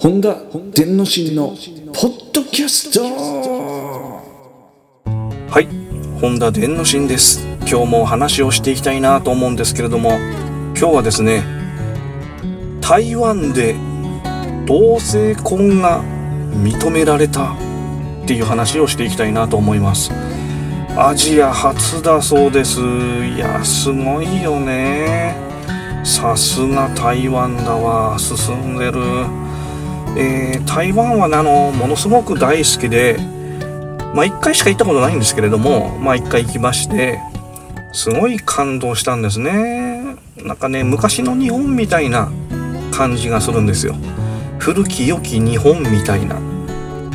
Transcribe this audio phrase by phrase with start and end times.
[0.00, 0.32] 本田
[0.76, 1.48] 天之進の
[1.92, 3.02] ポッドキャスト。
[5.50, 5.66] はい。
[6.20, 7.44] 本田伝之進です。
[7.68, 11.42] 今日も話をしていきたいなと思うんですけれども今日はですね
[12.80, 13.74] 台湾で
[14.68, 17.56] 同性婚が認められたっ
[18.24, 20.12] ていう話をしていきたいなと思います。
[20.96, 22.80] アジア初だそうです。
[22.80, 25.34] いやすごいよね。
[26.04, 28.16] さすが台湾だわ。
[28.16, 29.47] 進んでる。
[30.18, 33.16] えー、台湾はあのものすごく大好きで、
[34.14, 37.20] まあ、1回しか行ったことないんですけれども、まあ、1回行きまして
[37.92, 40.16] すごい感動したんですね。
[40.36, 42.30] なんかね昔の日本みたいな
[42.92, 43.94] 感じがするんですよ。
[44.58, 46.36] 古き良き日本みたいな。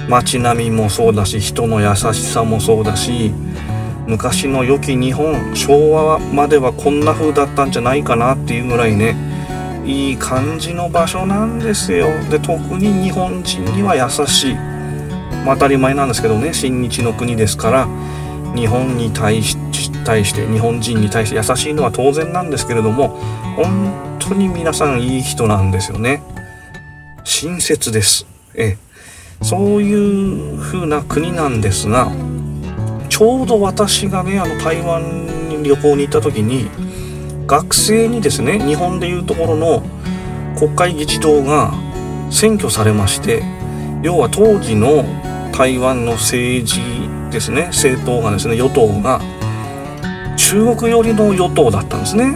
[0.09, 3.31] 街並みもそうだし人の優しさもそうだし
[4.05, 9.15] 昔の良き日本昭和まではこんな風だったんじゃないかなっていうぐらいね
[9.85, 12.07] いい感じの場所なんですよ。
[12.29, 14.53] で特に日本人には優しい、
[15.45, 16.53] まあ、当たり前なんですけどね。
[16.53, 17.87] 親日の国ですから
[18.55, 19.57] 日本に対し
[20.05, 23.09] 対して日本人に対して優しいのは当然なんですけれども
[23.55, 26.21] 本当に皆さんいい人なんですよね。
[27.23, 28.25] 親切です。
[28.53, 28.77] え。
[29.43, 32.11] そういう風な国なんですが
[33.09, 36.69] ちょうど私がねあの台湾に旅行に行った時に
[37.47, 39.83] 学生にですね日本でいうところの
[40.57, 41.73] 国会議事堂が
[42.29, 43.43] 占拠されまして
[44.01, 45.03] 要は当時の
[45.51, 46.81] 台湾の政治
[47.31, 49.21] ですね政党がですね与党が
[50.37, 52.35] 中国寄りの与党だったんですね。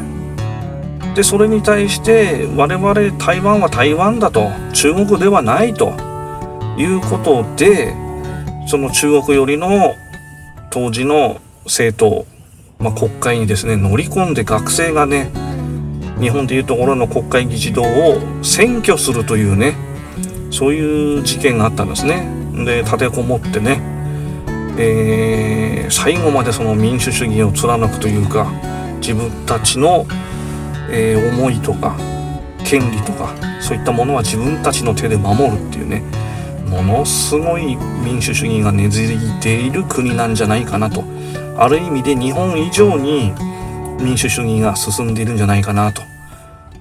[1.16, 5.94] でそれに対して我々台湾は台湾だと中国ではないと
[6.78, 7.96] いうことで
[8.68, 9.96] その中国寄りの
[10.70, 12.28] 当時の政党
[12.80, 15.32] まあ、国会にですね乗り込んで学生がね
[16.20, 17.86] 日本でいうところの国会議事堂を
[18.42, 19.76] 占拠するというね
[20.52, 22.28] そういう事件があったんですね。
[22.66, 23.80] で立てこもってね、
[24.80, 28.52] えー、最後までその民主主義を貫くというか
[29.00, 30.08] 自分たちの、
[30.90, 31.96] えー、思いとか
[32.66, 36.02] 権利とかそういったものは自分たちの手で守るっていうね
[36.70, 41.04] ものすごい民主主義が根付いている国なんじゃないかなと。
[41.58, 43.34] ある意味で日本以上に
[44.00, 46.02] 民主主義が進んでいるんじゃないかなと。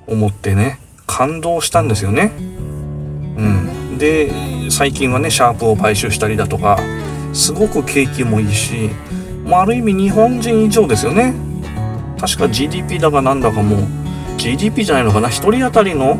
[0.06, 2.32] 思ってね感動したんですよね。
[2.38, 4.30] うん、で
[4.70, 6.78] 最近はねシャープを買収したりだとか
[7.32, 8.90] すごく景気もいいし、
[9.44, 11.34] まあ、ある意味日本人以上ですよね。
[12.18, 13.80] 確か GDP だかなんだかもう
[14.38, 16.16] GDP じゃないのかな？1人当たりの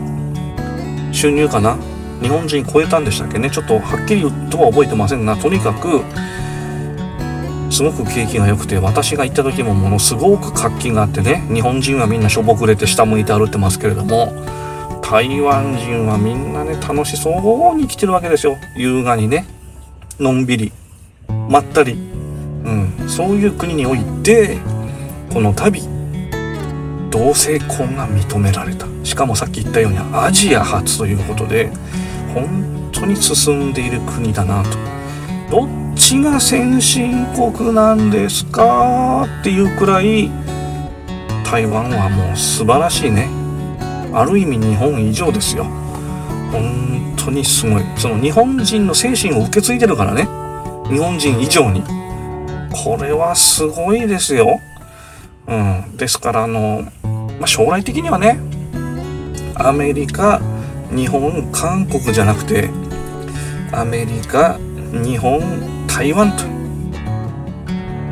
[1.13, 1.79] 収入かな？
[2.23, 3.51] 日本人超えたんでしたっけね？
[3.51, 6.03] ちょっとはっきりとは覚えてませんがとにかく
[7.71, 14.33] すごく景気が良くて私が行った時もものすごく活気があってね日本人はみんなしょぼくれて下向いて歩ってますけれども
[15.03, 18.57] 台湾人はみんなね楽しそうに来てるわけですよ。
[18.77, 19.47] 優雅にね
[20.19, 20.73] のんびり
[21.49, 24.59] まったり、うん、そういう国において
[25.33, 25.83] この度
[27.11, 28.87] 同性婚が認められた。
[29.05, 31.71] しかもさっき言ったようにアジア初ということで
[32.35, 34.71] 本当に進んでいる国だなと。
[35.51, 40.31] どっちが先進国なんですかっていうくらい
[41.45, 43.29] 台湾はもう素晴らしいね。
[44.13, 45.65] ある意味日本以上ですよ。
[46.51, 47.85] 本当にすごい。
[47.97, 50.29] その日本人の精神を受け継いでるからね。
[50.91, 51.83] 日本人以上に。
[52.71, 54.61] これはすごいですよ。
[55.47, 55.97] うん。
[55.97, 56.85] ですからあの、
[57.39, 58.39] まあ、将来的にはね
[59.55, 60.41] アメリカ
[60.91, 62.71] 日本韓国じゃなくて
[63.73, 64.59] アメリカ
[64.93, 65.41] 日本
[65.87, 66.45] 台湾と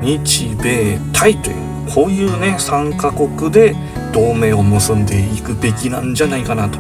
[0.03, 1.65] 日米タイという
[1.95, 3.75] こういうね3カ国で
[4.13, 6.79] 同盟を結んでいくべきなんじゃないかなと。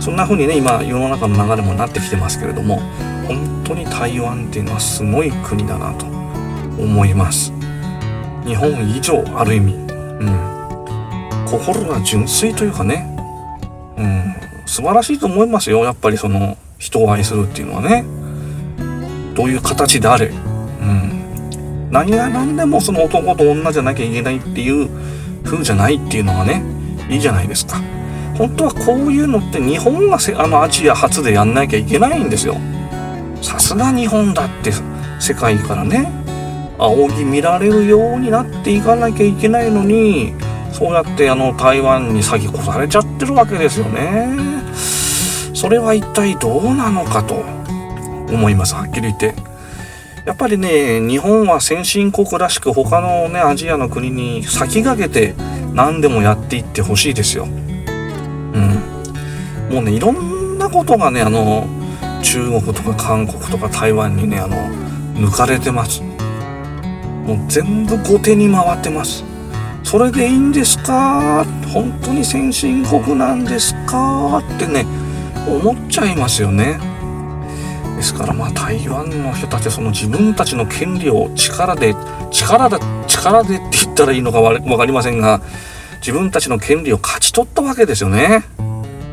[0.00, 2.76] そんな風にね今世の中の流れもなってきてますけれども
[3.26, 7.52] 本当に台湾っていうのはすごい国だなと思います。
[8.44, 9.72] 日本以上ある意味。
[9.72, 9.76] う
[10.24, 10.55] ん。
[11.46, 13.16] 心が純粋というかね。
[13.96, 14.34] うん。
[14.66, 15.84] 素晴らしいと思いますよ。
[15.84, 18.04] やっぱりその人を愛するっていうのはね。
[19.34, 24.88] どういう形であれ、うん、何が何でもその男と女じゃなきゃいけないっていう
[25.44, 26.62] 風じゃないっていうのがね。
[27.08, 27.80] いいじゃないですか。
[28.36, 32.56] 本当はこういうのって日本があのアジア初でやんなきゃいけないんですよ。
[33.42, 34.72] さすが日本だって
[35.20, 36.10] 世界からね。
[36.78, 40.34] 仰ぎ見られるようになっていかなきゃいけないのに
[40.76, 44.28] そうやってあの台湾に先越されちゃってるわけですよね。
[45.54, 47.44] それは一体どうなのかと
[48.32, 49.34] 思いますはっきり言って。
[50.26, 55.34] やっぱりね日本は先進国らしく他のねアジアの国に先駆けて
[55.72, 57.44] 何でもやっていってほしいですよ。
[57.44, 58.74] うん。
[59.70, 61.68] もうねいろんななことがねあの
[62.22, 64.56] 中国とか韓国とか台湾にねあの
[65.14, 66.02] 抜かれてます。
[66.02, 69.24] もう全部後手に回ってます。
[69.86, 71.46] それでいいんですか？
[71.72, 74.38] 本当に先進国なんですか？
[74.38, 74.84] ってね
[75.46, 76.80] 思っちゃいますよね。
[77.96, 81.94] ですからまあ台湾の人たちはその自分たちの権利を力で
[82.32, 85.40] 力で力でって言ったらいいのか分かりませんが
[85.98, 88.42] 自分たちの権利を勝ち取ったわけですよね。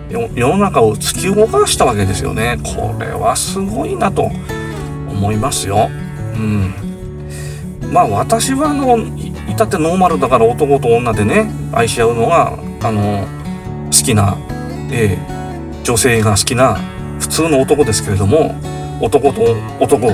[0.09, 2.57] 世の中を突き動かしたわけですよね。
[2.63, 4.23] これはすごいなと
[5.07, 5.91] 思いますよ。
[6.35, 6.73] うん。
[7.93, 8.97] まあ私はあの
[9.49, 13.27] 至ってノーマルだから男と女でね愛し合うのがあの
[13.85, 14.37] 好きな、
[14.91, 16.75] えー、女性が好きな
[17.19, 18.55] 普通の男ですけれども
[19.01, 20.07] 男と男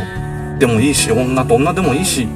[0.59, 2.27] でもいいし女と女でもいいし、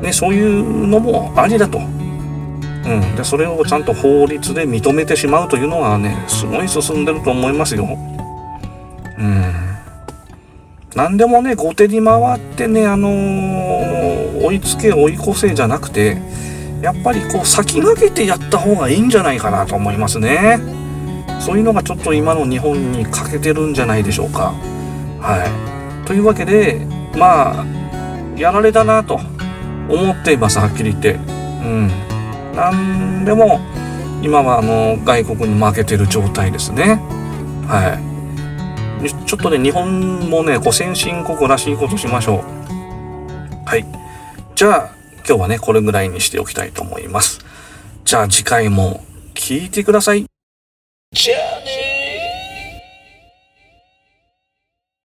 [0.00, 1.78] ね、そういうのもありだと。
[1.78, 7.86] うん、でそれをちゃんと法律で認めてしまうというのはねすごい進んでると思いますよ。
[9.18, 9.54] うん、
[10.96, 13.81] 何でもね後手に回ってねあのー、
[14.44, 16.18] 追いつけ追い越せじゃなくて
[16.80, 20.58] やっぱりこう先駆けてやった方がいいんじゃないかなと思いますね。
[21.38, 24.54] そういうのがちょっと今の日本に欠けてるんじゃないでしょうか。
[25.20, 25.44] は
[26.04, 26.06] い。
[26.06, 26.86] というわけで
[27.16, 27.64] まあ
[28.36, 29.20] やられたなと
[29.88, 31.14] 思っていますはっきり言って。
[31.14, 31.18] う
[31.68, 31.90] ん。
[32.54, 33.60] なんでも
[34.22, 37.00] 今はあの外国に負けてる状態ですね。
[37.66, 38.12] はい。
[39.26, 43.68] ちょっとね、日本もね、こう先進国らしいことしましょう。
[43.68, 43.84] はい。
[44.54, 44.94] じゃあ
[45.26, 47.40] 今日はね、これぐらいにしておきたいと思います。
[48.04, 49.04] じゃあ次回も
[49.34, 50.26] 聞いてください。
[51.12, 51.36] じゃ